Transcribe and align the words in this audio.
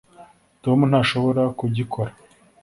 tom 0.63 0.79
ntashobora 0.89 1.43
kugikora. 1.59 2.11